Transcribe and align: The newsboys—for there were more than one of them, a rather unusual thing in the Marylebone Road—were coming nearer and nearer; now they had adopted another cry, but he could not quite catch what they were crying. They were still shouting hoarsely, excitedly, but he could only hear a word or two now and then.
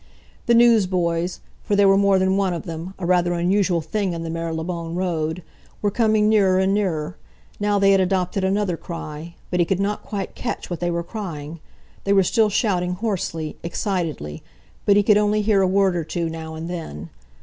The 0.47 0.55
newsboys—for 0.55 1.75
there 1.75 1.87
were 1.87 1.95
more 1.95 2.17
than 2.17 2.35
one 2.35 2.55
of 2.55 2.63
them, 2.63 2.95
a 2.97 3.05
rather 3.05 3.33
unusual 3.35 3.81
thing 3.81 4.13
in 4.13 4.23
the 4.23 4.31
Marylebone 4.31 4.95
Road—were 4.95 5.91
coming 5.91 6.27
nearer 6.27 6.57
and 6.57 6.73
nearer; 6.73 7.17
now 7.59 7.77
they 7.77 7.91
had 7.91 8.01
adopted 8.01 8.43
another 8.43 8.77
cry, 8.77 9.35
but 9.51 9.59
he 9.59 9.65
could 9.67 9.79
not 9.79 10.01
quite 10.01 10.33
catch 10.33 10.71
what 10.71 10.79
they 10.79 10.89
were 10.89 11.03
crying. 11.03 11.59
They 12.03 12.13
were 12.13 12.23
still 12.23 12.49
shouting 12.49 12.93
hoarsely, 12.93 13.57
excitedly, 13.61 14.41
but 14.87 14.97
he 14.97 15.03
could 15.03 15.17
only 15.17 15.43
hear 15.43 15.61
a 15.61 15.67
word 15.67 15.95
or 15.95 16.03
two 16.03 16.29
now 16.31 16.55
and 16.55 16.67
then. 16.67 17.11